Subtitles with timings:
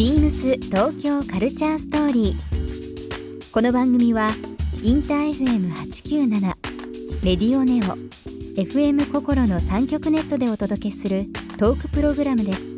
[0.00, 3.52] ビームス東京カルチャーストーリー。
[3.52, 4.30] この番組は
[4.82, 6.40] インター FM897
[7.22, 7.98] レディオネオ
[8.58, 11.26] FM 心の三極ネットでお届けする
[11.58, 12.70] トークプログラムです。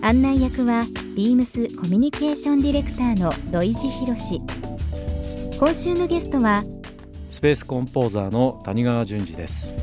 [0.00, 4.40] 案内役はビームスコミュニケーションディレクターの土井博志。
[5.58, 6.64] 今週のゲストは
[7.30, 9.76] スペースコンポーザーの谷川淳二です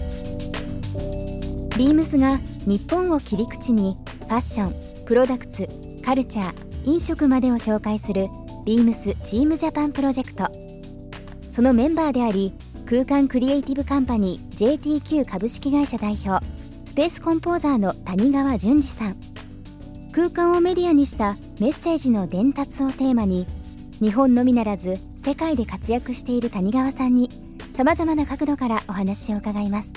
[1.77, 8.27] ビームスが日本を切り口にファッション、プロダクツ、カルチャー、飲食までを紹介する
[8.63, 10.51] ビームスチームジャパンプロジェクト。
[11.51, 12.53] そのメンバーであり
[12.85, 16.45] 空間クリエイティブカンパニー JTQ 株式会社代表
[16.85, 19.15] スペースコンポーザーの谷川淳二さん。
[20.11, 23.47] 空間をメディアにしたメッセージの伝達をテーマに
[23.99, 27.31] 日本のみならず世界で活躍している谷川さんに
[27.71, 29.93] さまざまな角度からお話を伺います。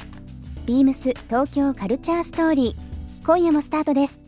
[0.64, 4.27] ビームス東京カルチャーストーリー今夜もスタートです。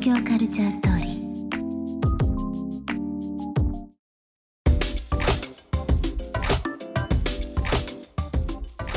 [0.00, 1.08] 東京カルチャーストーリー。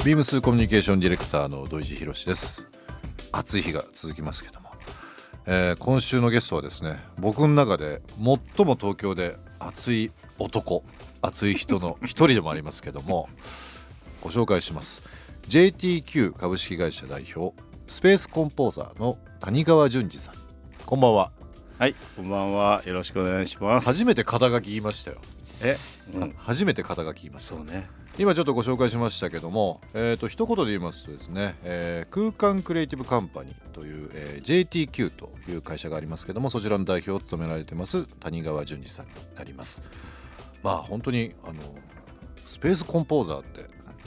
[0.06, 2.70] ビームスコミュニケーションディレクターの土井博志です。
[3.32, 4.70] 暑い日が続きますけども、
[5.48, 10.84] えー今週のゲストはですね僕の中で最も東京で熱い男
[11.24, 13.28] 熱い人の一人でもありますけども
[14.22, 15.02] ご紹介します。
[15.48, 20.41] JTQ 株式会社代表スペースコンポーザーの谷川淳二さん。
[20.92, 21.32] こんばんは。
[21.80, 21.96] はい。
[22.18, 22.84] こんばんは。
[22.86, 23.88] よろしくお願いします。
[23.88, 25.20] 初めて肩書き言いましたよ、
[25.64, 25.78] え、
[26.16, 27.56] うん、初めて肩書き言いました。
[27.56, 27.90] そうね。
[28.20, 39.90] 今ちょっとご紹介しましたけども、えー、と一言で言いますとですね、えー空間クリエイティブカンパニーという、えー JTQ という会社がありますけどもそちらの代表を務められてます谷川淳二さんになります。
[40.62, 41.62] まあ本当にあの
[42.46, 43.62] スペースコンポーザーって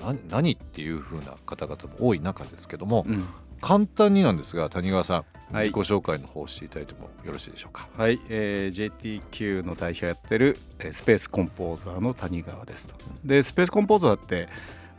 [0.05, 3.25] な何っていう風な方々も多い中ですけども、うん。
[3.63, 7.89] 簡単になんですが谷川さん、はい自己紹介の方をしていただいてもよろしいでしょうか。
[7.97, 12.97] はい、えー、JTQ の代表やってるえースペースコンポーザーの谷川ですと。
[13.25, 14.49] でスペースコンポーザーって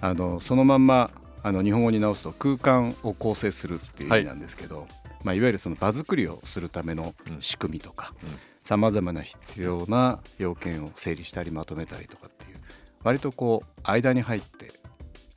[0.02, 1.12] あのそのまんま
[1.44, 8.14] あの日本語に直すと空間を構成するっていう意味なんですけど、いまあ、いわゆるその場作りをするための仕組みとか
[8.62, 12.58] さまざまな必要な要件を整理したりまとめたりとかっていう
[13.04, 14.72] 割とこう間に入って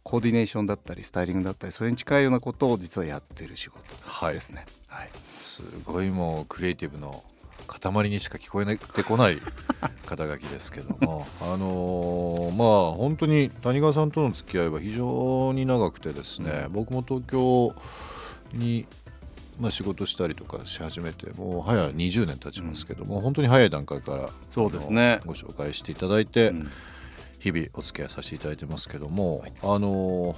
[0.03, 3.83] コーディネーションだったりスタイリングだったりそれに近いようなことを実はやってる仕事
[4.31, 4.61] ですね。
[4.61, 4.78] はい
[5.39, 7.23] すごいもうクリエイティブの
[7.67, 9.39] 塊にしか聞こえてこない
[10.07, 11.27] 肩書きですけども。
[11.41, 17.75] あのーまあ本当に谷川さんとの付き合いは非常に長くてですね、僕も東京
[18.53, 18.87] に、
[19.61, 25.21] まあ、仕事したりとかし始めてもう早20年経ちますけども、本当に早い段階からそうですね。
[25.27, 26.69] ご紹介していただいて、ん。
[27.39, 30.37] 日々お付き合いさせていただいてますけども、あのー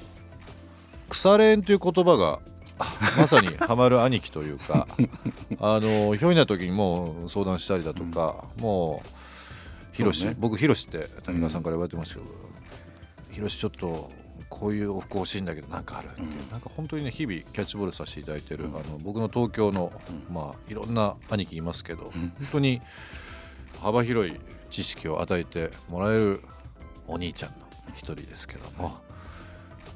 [1.08, 2.38] 腐れ縁という言葉が
[3.18, 4.86] まさにハマる兄貴というか
[5.60, 10.36] あのひょいな時にもう相談したりだとか、もうひろし、そうね。
[10.38, 12.26] 僕ひろしって谷川さんから言われてますけど
[13.30, 14.10] ひろしちょっと
[14.48, 19.92] こういうお服欲しいんだけどなんかあるっていう、なんか本当にね日々キャッチボールさせていただいてる、あの僕の東京の、
[20.32, 22.80] まあいろんな兄貴いますけど、本当に
[23.80, 24.36] 幅広い
[24.70, 26.40] 知識を与えてもらえる
[27.06, 27.56] お兄ちゃんの
[27.88, 28.92] 一人ですけども。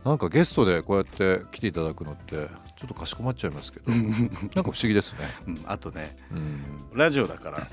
[0.04, 2.48] なんかゲストでこうやって来ていただくのって
[2.84, 5.18] ちょっとかしこまっちゃいますけど なんか不思議ですね。
[5.46, 7.66] うん、あとねうん、ラジオだから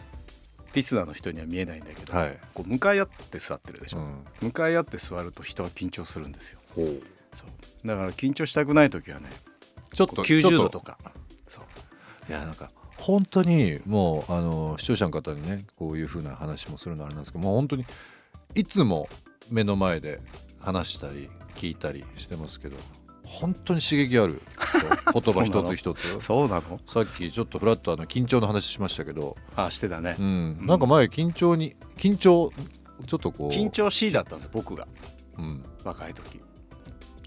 [0.74, 2.40] リスナーの人には見えないんだけど、はい。
[2.54, 4.26] こう向かい合って座ってるでしょ、うん。
[4.42, 6.60] 向かい合って座ると人は緊張するんですよ。
[6.74, 7.02] そう。
[7.86, 9.30] だから緊張したくない時はね
[9.94, 10.98] ちょっと90ちょっ度とか。
[11.48, 11.66] そう。
[12.30, 17.86] いやなんか本当にもうあの視聴者の方にねこういう風な話もするのはあれなんですけどもう本当に
[18.56, 19.10] いつも
[19.50, 20.22] 目の前で
[20.60, 22.78] 話したり聞いたりしてますけど
[23.32, 24.42] 本当に刺激ある。
[25.14, 26.20] 言葉一つ一つ。
[26.20, 26.80] そうなの？
[26.86, 32.52] さっきちょっとフラッとあの緊張の話しましたけど、あしてたね、うん、なんか前緊張に緊張
[33.08, 33.50] ちょっとこう。
[33.50, 34.88] 緊張しいだったんですよ僕が。
[35.38, 36.42] うん、若い時。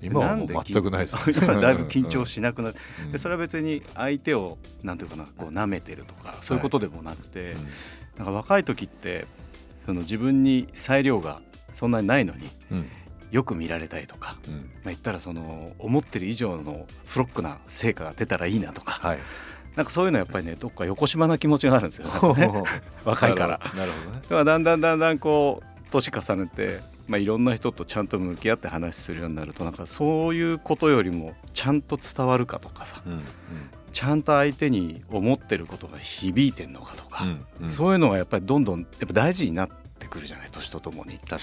[0.02, 3.12] 今はもう全くないです 今だいぶ緊張しなくなって、うん。
[3.12, 7.56] でそれは別に相手をなんていうかなこう舐めてるとかそういうことでもなくて、
[8.18, 9.26] なんか若い時って
[9.76, 11.40] その自分に裁量が
[11.72, 12.78] そんなにないのにうん。
[12.80, 12.84] い
[13.34, 14.54] よく見られたいとか、うん。
[14.54, 19.18] まあ、言ったらその思ってる以上のフロックな成果が出たらいいなとか、はい。
[19.74, 22.64] なんかそういうのはやっぱりねどっか横島な気持ちがあるんですよね。
[23.04, 23.58] 若いから。
[23.74, 24.22] なるほどね。
[24.28, 33.22] だだんだんだんだんこう年重ねて、まあ、いろんな人とちゃんと向き合って話するようになるとなんかそういうことよりもちゃんと伝わるかとかさうんうん。
[33.90, 37.68] ちゃんと相手に思ってることが響いてんのかとか、うんうん。
[37.68, 41.18] そういうのがやっぱりどんどんやっぱ大事になってくるじゃない年とともに。
[41.18, 41.36] 確か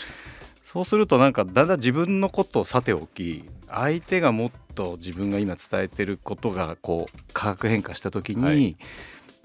[0.72, 8.78] そうするとなんかだんだん自分のことをさておき相手がもっと自分が今伝えてることがこう化学変化した時に、はい。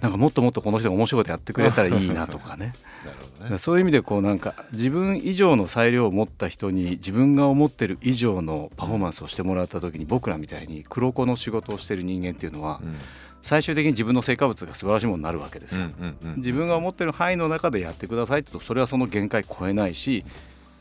[0.00, 2.74] なんかもっともっとこの人が面白いことやってくれたらいいなとかね。
[3.02, 3.58] に なるほどね。
[3.58, 12.94] そういう意味でこうなんか自分以上の裁量を持った人に自分が思ってる以上のパフォーマンスをしてもらった時に僕らみたいに黒子の仕事をしてる人間っていうのはうん。
[13.42, 15.86] 最終的に自分の成果物が素晴らしいものになるわけですよ。
[16.36, 20.24] 自分が思ってる範囲の中でやってくださいって言うとそれはその限界超えないし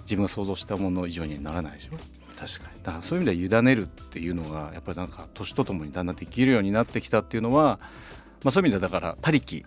[0.06, 1.98] 自分が想像したもの以上にはならないでしょ。
[2.38, 2.84] 確かに。
[2.84, 7.80] だからそういう意味では委ねるっていうのがやっぱりなんか年とともにだんだんできるようになってきたっていうのは、
[8.44, 9.66] まあ、そういう意味ではだから他力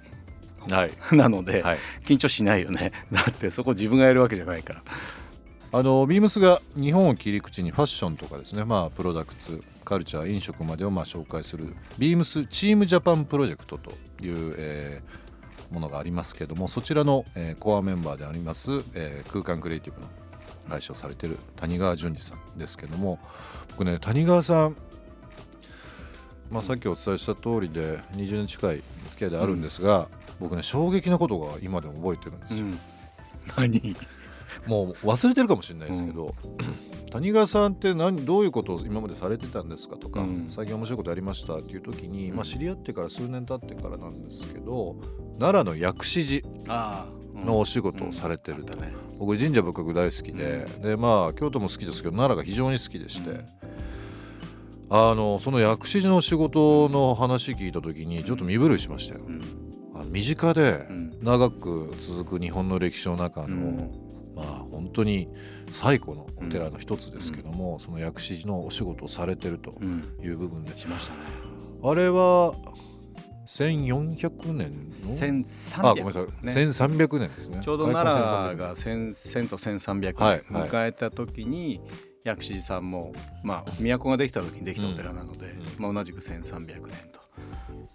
[0.70, 0.90] はい。
[1.16, 1.78] なので、はい。
[2.04, 2.92] 緊張しないよね。
[3.10, 4.82] だってそこ自分がやるわけじゃないから。
[5.70, 8.64] あのビームスが日本を切り口にファッションとかですね。
[8.64, 13.90] まあプロダクツカルチャー飲食までをまあ紹介するビームスチームジャパンプロジェクトと
[14.22, 15.28] いう、えー
[15.70, 20.06] ものがありますけどもそちらの、えーコアメンバーであります、えー空間クリエイティブの
[20.68, 23.18] 会社をされている谷川淳二さんですけども
[23.70, 24.76] 僕ね谷川さん
[26.50, 30.08] まあ、さっきお伝えした通りで20年近い付き合いであるんですが、
[30.40, 32.66] 僕ね衝撃なことが今でも覚えてるんですよ。
[33.56, 33.96] 何？
[34.66, 36.34] もう忘れてるかもしれないですけど、
[37.12, 40.44] 谷川さんって何どういうことを今までされてたんですかとか、うん。
[40.48, 42.36] 最近面白いことやりましたっていう時に、うん。
[42.36, 44.96] まあ、知り合ってから数年経ってからなんですけど
[45.38, 46.48] 奈良の薬師寺。
[46.68, 53.40] ああのお仕事をされてると、だね僕神社仏閣大好きで、でまあ京都も好きですけど奈良が非常に好きでして、
[54.90, 59.24] あのその薬師寺の仕事の話聞いた時にちょっと身震いしましたよ。
[59.26, 59.42] うん。
[59.94, 61.18] あの身近でうん。
[61.20, 63.90] 長く続く日本の歴史の中の、うん。
[64.36, 65.28] まあ本当に
[65.70, 70.04] 最古のお寺の一つですけども、その薬師寺のお仕事をされてるとうん。
[70.22, 71.20] いう部分で、しましたね。
[71.82, 72.54] あれは
[73.48, 76.52] 1400年の？1300あごめんなさい、ね。
[76.52, 77.60] 1300年ですね。
[77.62, 81.80] ちょうど開奈墾良が 1000, 1000と1300はい年迎えた時に
[82.24, 85.46] 薬師寺さんも、まあ、都ができた時にできたお寺なので、
[85.78, 86.80] まあ、同じく1300年
[87.10, 87.18] と。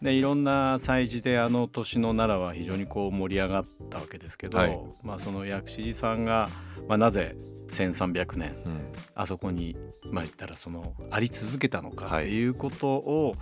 [0.02, 4.80] でいろんな祭事であの年の奈良は非常にこう盛り上がったわけですけど、はい。
[5.04, 6.50] まあ、その薬師寺さんが、
[6.88, 7.36] まあ、なぜ
[7.74, 8.56] 1300年。
[8.66, 8.82] うん。
[9.16, 9.76] あそこに
[10.12, 12.26] まあ言ったらそのあり続けたのかはい。
[12.26, 13.36] っていうことを、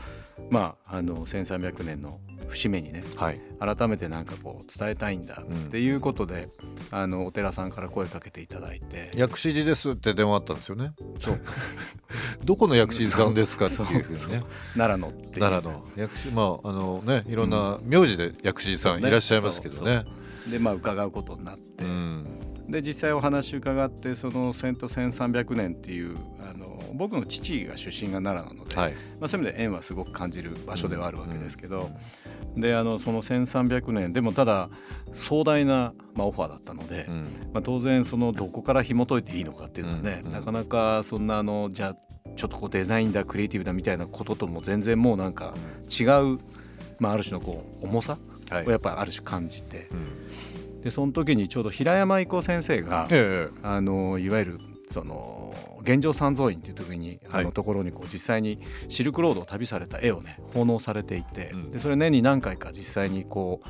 [0.50, 3.42] まああの1300年の節目にねはい。
[3.60, 6.50] 改めてなんかこう伝えたいんだっていうことで、
[6.92, 9.12] あのお寺さんから声かけていただいて。
[9.16, 10.94] 薬師寺ですって電話あったんですよね。
[11.20, 11.40] そう。
[12.44, 14.44] どこの薬師寺さんですかっていうふうにね。
[14.76, 15.40] 奈良のっていう。
[15.40, 15.88] 奈良の。
[15.96, 20.06] 薬師まああのねいろんな名字で薬師寺さんいらっしゃいますけどね。
[20.50, 28.94] でまあ伺うことになって、うんで実際お話伺ってその1000と1300年っていうあの僕の父が出身が奈良なので、はい。
[29.20, 31.90] まあ、そういう意味で縁はすごく感じる場所ではあるわけですけど、
[32.56, 34.70] であのその1300年でもただ
[35.14, 37.24] 壮大な、まあ、オファーだったので、うん。
[37.54, 41.96] まあ、当然そのどこから紐解いていいのかっていうのはね、うんうんなかなかそんなあのじゃあ
[42.36, 45.54] ちょっとこうデザインだクリエイティブだみたいなこととも全然もうなんか
[45.90, 46.40] 違う、
[47.00, 48.18] まあ、ある種のこう重さ
[48.50, 48.68] はい。
[48.68, 50.08] をやっぱりある種感じて、うん
[50.82, 53.60] でその時にちょうど平山郁夫先生が、ええ。
[53.64, 54.60] あのいわゆる
[54.90, 57.46] その現状三蔵院っていう時にあはい。
[57.46, 58.60] のところにこう実際に
[58.90, 61.70] シルクロードを旅された絵をね奉納されていて、うん。
[61.70, 63.70] でそれ年に何回か実際にこう、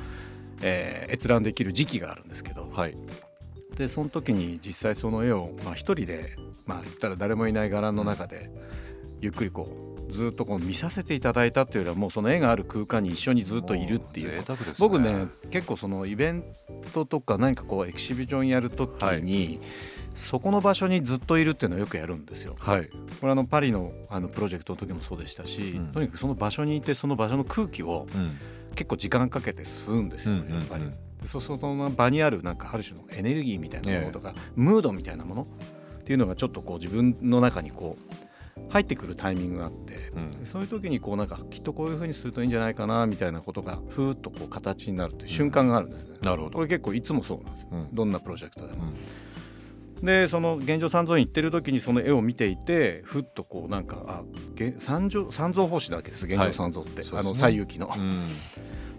[0.62, 2.96] えー閲覧できる時期があるんですけどはい。
[3.76, 8.50] でその時に実際その絵をまあ一人でまあ言ったら誰もいない伽藍の中で
[9.20, 14.30] ゆっくりこうずっとこう見させていただいたっていうよりはもうその絵がある空間に一緒にずっといるっていう。
[14.30, 14.44] ね。
[14.78, 16.44] 僕ね結構そのイベン
[16.92, 19.58] トとか何かこうエキシビジョンやる時に、
[20.14, 22.54] そこの場所にずっといるっていうのをよくやるんですよ。
[22.58, 22.88] はい。
[23.20, 25.86] これあのパリのあのプロジェクトの時もそうでしたし、うん。
[25.88, 28.38] とにかくその場所にいてその場所の空気をうん。
[28.74, 30.84] 結構時間かけて吸うんですよね、やっぱり。
[31.20, 35.46] でそその場にあるなんかある種のエネルギーみたいなものとか、ムードみたいなもの
[36.00, 38.14] っていうのがちょっとこう自分の中にこう
[38.68, 40.30] 入ってくるタイミングがあって、うん。
[40.30, 46.18] でそういう時にこうなんかきっとこういうふうにするといいんじゃないかなみたいなことがふーっとこう形になるっていう瞬間があるんですね。
[46.22, 46.56] なるほど。
[46.56, 47.88] これ結構いつもそうなんですよ、うん。
[47.92, 48.84] どんなプロジェクトでも。
[48.84, 50.04] うん。
[50.04, 54.24] でその現状三蔵院行ってる時にその絵を見ていてふっとこうなんかあ
[54.56, 57.50] げ三蔵三蔵法師だわけです現状三蔵って、あのそうですね。
[57.50, 57.88] 西遊記の。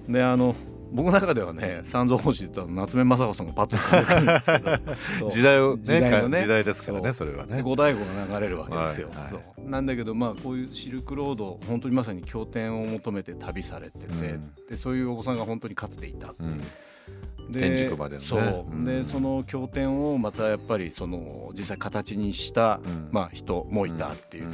[0.08, 0.12] うん。
[0.14, 0.56] であの
[0.94, 6.42] 僕の中ではね三蔵法師って言ったら夏目雅子さんがパッと浮かんでくるんですけど 時代をね時代のね。
[6.42, 7.62] 時代ですからねそれはね。
[7.64, 9.70] 五醍醐が流れるわけですよ、はいはい。
[9.70, 14.52] なんだけどまあこういうシルクロード本当にまさに経典を求めて旅されてて、うん。
[14.70, 16.44] でそういうお子さんが本当にかつていたって。
[16.44, 17.52] いううん。
[17.52, 18.28] で天竺までのね。
[18.28, 23.10] そでその経典をまたやっぱりその実際形にした、うん。
[23.12, 24.52] まあ、人もいたっていう、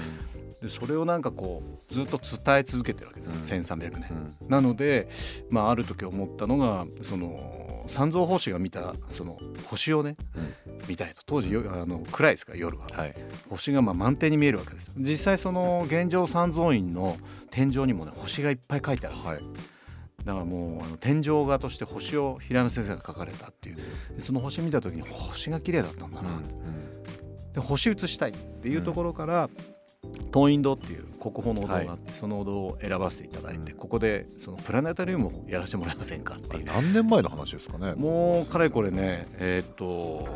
[0.62, 3.62] でそれをなんかこうずっと伝え続けてるわけです、うん。
[3.62, 4.10] 1300年、
[4.42, 4.48] うん。
[4.48, 5.10] なので、
[5.50, 10.54] まあ、ある時思ったのがその三蔵法師が見たその星をね、うん。
[10.88, 11.22] 見たいと。
[11.26, 13.16] 当時よあの暗いですから夜は、はい。
[13.50, 14.92] 星がまあ満天に見えるわけです。
[14.96, 17.18] 実際その現状三蔵院の
[17.50, 19.34] 天井にもね星がいっぱい書いてあるんです。
[19.34, 19.44] よ、はい。
[20.26, 23.78] だからもうあの天井画として星を平山先生が描かれたっていう。
[23.78, 23.84] で
[24.20, 26.42] その星見た時に星が綺麗だったんだな、
[27.54, 29.50] で星写したいっていうところから、
[30.34, 33.78] 東院堂っていう国宝のお堂があって、そのお堂を選ばせていただいて、うん。
[33.78, 36.66] ここでそのプラネタリウムをやらせてもらえませんかっていう。
[36.66, 40.28] 何年前の話ですかねもうかれこれねえーっと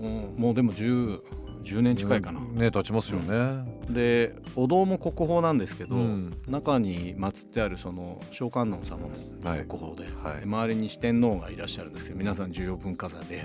[0.00, 1.20] うんもうでも 10,
[1.62, 2.56] 10年近いかな、うん。
[2.56, 3.64] ね経ちますよね。
[3.88, 6.36] でお堂も国宝なんですけど、うん。
[6.48, 9.66] 中に祀ってあるその小観音様のはい。
[9.66, 10.40] 国宝で,、はい。
[10.40, 13.44] で周りに四天王がいらっしゃるんですけど皆さん重要文化財で、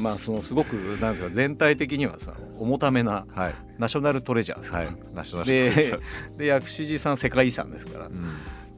[0.00, 3.54] まあそのすごくなんですか全体的にはさ重ためなはい。
[3.78, 4.80] ナショナルトレジャーですか。
[4.80, 4.96] ら、はい。
[5.14, 6.32] ナショナルトレジャでーです。
[6.36, 8.22] で薬師寺さん世界遺産ですから、うん。
[8.22, 8.28] ま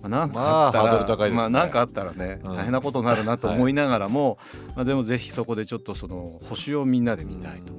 [0.04, 2.56] あ、なんかあったら、まあなんかあったらね、うん。
[2.56, 4.38] 大変なことになるなと思いながらも、
[4.76, 7.72] まあ、でもぜひそこでちょっとその星をみんなで見たいと。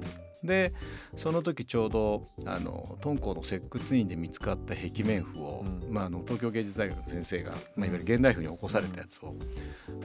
[0.46, 0.72] で
[1.16, 5.92] その時ちょうどあの敦煌の石窟院で見つかった壁面譜を、うん。
[5.92, 9.34] まあ、あの東京芸術大学の先生が、まあ、いわゆる現代譜に起こされたやつを、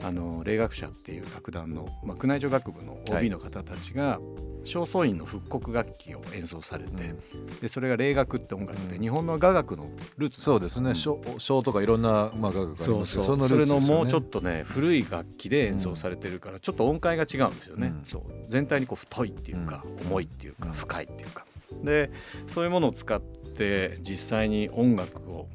[0.02, 4.20] あの霊学者っていう楽団の、まあ、宮内庁学部の OB の方たちが、
[4.64, 7.14] 正倉院の復刻楽器を演奏されて、
[7.60, 9.02] でそれが霊楽って音楽で、うん。
[9.02, 10.94] 日本の雅楽のルーツそうですね。
[10.94, 13.80] 小小とかいろんなまあ楽がありますけどのルーツね。
[13.80, 18.22] それのもうちょっとね古い楽器で演奏されてるからちょっと音階が違うんですよね、うんそう。
[18.46, 20.06] 全体にこう太いっていうか、うん。
[20.06, 20.72] 重いっていうか、うん。
[20.72, 21.44] 深いっていうか。
[21.82, 22.10] で
[22.46, 25.48] そういうものを使って実際に音楽を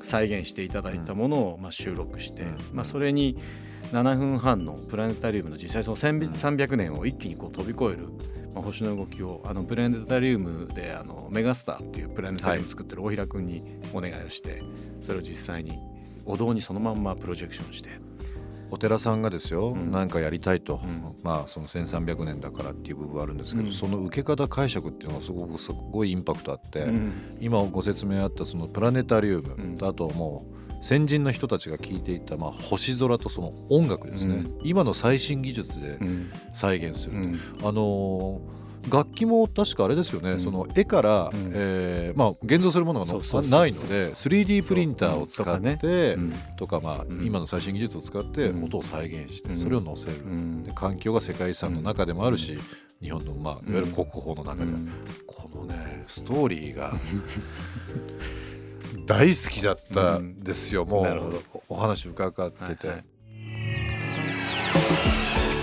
[0.00, 2.56] 再現していただいたものをまあ収録して、うん。
[2.72, 3.36] まあ、それに
[3.92, 8.08] 7分半のプラネタリウムの実際その1300年を一気にこう飛び越える、
[8.54, 13.62] まあ、星の動きをあのプラネタリウムであのメガスターっていうプラネタリウム作ってる大平君に
[13.94, 14.62] お願いをして
[15.00, 15.78] それを実際に
[16.26, 17.90] お堂にそのまんまプロジェクションして
[18.70, 19.90] お寺さんがですよ、ん。
[19.90, 21.16] なんかやりたいと、ん。
[21.22, 23.72] まあその1300年だからっていう部分はあるんですけど、うん。
[23.72, 27.12] その受け方解釈っていうのがすごくすごいインパクトあって、うん。
[27.40, 29.76] 今ご説明あったそのプラネタリウム、うん。
[29.76, 30.46] とあとも
[30.80, 34.58] う先人の人たちが聞いていたまあ星空とその音楽ですね、うん。
[34.62, 36.30] 今の最新技術でうん。
[36.52, 37.38] 再現する、うん。
[37.62, 38.58] あのー
[38.90, 40.40] 楽器も確かあれですよね、ん。
[40.40, 41.30] その絵から、ん。
[41.52, 43.60] えーまあ、現像するものがのそうそうそうそう。
[43.60, 46.32] ないので 3D プリンターを使ってうん。
[46.56, 47.24] とかまあうん。
[47.24, 48.64] 今の最新技術を使ってうん。
[48.64, 49.56] 音を再現してうん。
[49.56, 50.62] それを載せる、うん。
[50.64, 52.58] で環境が世界遺産の中でもあるし、
[53.02, 54.88] 日本のまあいわゆる国宝の中では、うん。
[55.26, 56.92] このねストーリーが
[59.06, 60.40] 大好きだったん。
[60.40, 63.04] ですよ、もうお話伺ってて、はいはい。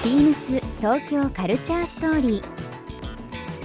[0.04, 2.55] ビームス東京カルチャーストーリー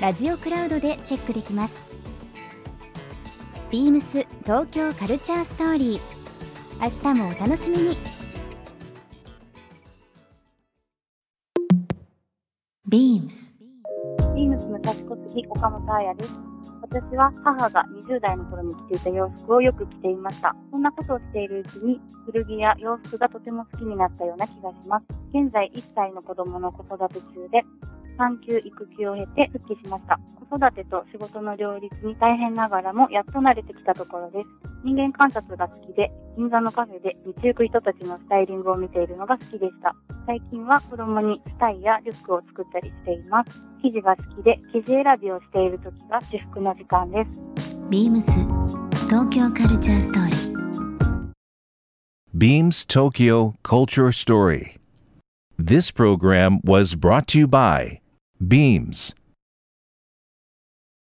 [0.00, 1.84] ラジオクラウドでチェックできます
[3.70, 6.00] ビームス東京カルチャーストーリー
[6.80, 7.98] 明日もお楽しみに
[12.86, 13.56] ビームス
[14.34, 16.30] ビームスの賢次岡本彩です。
[16.80, 20.54] 私は母が20代の頃に着ていた洋服をよく着ていました。
[20.70, 25.06] そんなことをしているうちに古着や洋服がとても好きになったような気がします。
[25.34, 27.62] 現在1歳の子供の子育て中で、
[28.18, 30.18] 産休育休を経て復帰しました。
[30.50, 34.48] 子育てと仕事の両立に大変ながらもやっと慣れてきたところです。
[34.84, 39.94] 人間観察が好きで、銀座のカフェで道行く人たちのスタイリングを見ているのが好きでした。
[40.26, 43.62] 最近は子供にスタイやリュックを作ったりしています。
[43.82, 47.30] 生地が好きで生地選びをしている時が至福の時間です。
[47.90, 48.30] ビームス
[49.06, 50.38] 東京カルチャーストーリー
[52.36, 54.76] Beams Tokyo Culture Story.
[55.58, 58.00] This program was brought to you by
[58.46, 59.14] Beams.